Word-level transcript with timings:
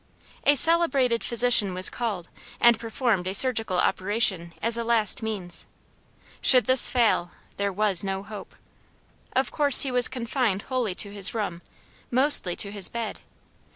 A 0.45 0.55
celebrated 0.55 1.23
physician 1.23 1.75
was 1.75 1.91
called, 1.91 2.27
and 2.59 2.79
performed 2.79 3.27
a 3.27 3.35
surgical 3.35 3.77
operation, 3.77 4.51
as 4.59 4.75
a 4.75 4.83
last 4.83 5.21
means. 5.21 5.67
Should 6.41 6.65
this 6.65 6.89
fail, 6.89 7.29
there 7.57 7.71
was 7.71 8.03
no 8.03 8.23
hope. 8.23 8.55
Of 9.33 9.51
course 9.51 9.81
he 9.81 9.91
was 9.91 10.07
confined 10.07 10.63
wholly 10.63 10.95
to 10.95 11.13
his 11.13 11.35
room, 11.35 11.61
mostly 12.09 12.55
to 12.55 12.71
his 12.71 12.89
bed. 12.89 13.19